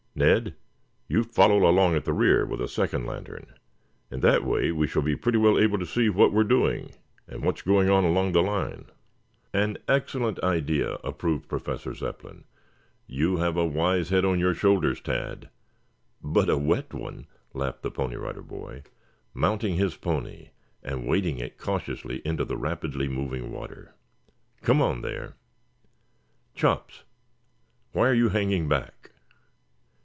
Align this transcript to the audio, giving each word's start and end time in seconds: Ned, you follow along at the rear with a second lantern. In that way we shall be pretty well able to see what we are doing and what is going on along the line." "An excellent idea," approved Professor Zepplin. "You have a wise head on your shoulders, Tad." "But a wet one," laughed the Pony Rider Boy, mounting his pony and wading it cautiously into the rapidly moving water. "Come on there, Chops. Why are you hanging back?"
Ned, 0.13 0.55
you 1.07 1.23
follow 1.23 1.65
along 1.67 1.95
at 1.95 2.03
the 2.03 2.11
rear 2.13 2.45
with 2.45 2.59
a 2.59 2.67
second 2.67 3.05
lantern. 3.07 3.53
In 4.11 4.19
that 4.19 4.43
way 4.43 4.69
we 4.71 4.85
shall 4.85 5.01
be 5.01 5.15
pretty 5.15 5.37
well 5.37 5.57
able 5.57 5.79
to 5.79 5.85
see 5.85 6.09
what 6.09 6.33
we 6.33 6.41
are 6.41 6.47
doing 6.47 6.91
and 7.27 7.41
what 7.45 7.55
is 7.57 7.61
going 7.61 7.89
on 7.89 8.03
along 8.03 8.33
the 8.33 8.41
line." 8.43 8.87
"An 9.53 9.77
excellent 9.87 10.37
idea," 10.43 10.95
approved 10.95 11.47
Professor 11.47 11.93
Zepplin. 11.93 12.43
"You 13.07 13.37
have 13.37 13.55
a 13.55 13.65
wise 13.65 14.09
head 14.09 14.25
on 14.25 14.37
your 14.37 14.53
shoulders, 14.53 14.99
Tad." 14.99 15.47
"But 16.21 16.49
a 16.49 16.57
wet 16.57 16.93
one," 16.93 17.25
laughed 17.53 17.81
the 17.81 17.89
Pony 17.89 18.17
Rider 18.17 18.43
Boy, 18.43 18.83
mounting 19.33 19.75
his 19.77 19.95
pony 19.95 20.49
and 20.83 21.07
wading 21.07 21.37
it 21.39 21.57
cautiously 21.57 22.21
into 22.25 22.43
the 22.43 22.57
rapidly 22.57 23.07
moving 23.07 23.49
water. 23.49 23.95
"Come 24.61 24.81
on 24.81 25.01
there, 25.03 25.35
Chops. 26.53 27.05
Why 27.93 28.09
are 28.09 28.13
you 28.13 28.27
hanging 28.29 28.67
back?" 28.67 29.07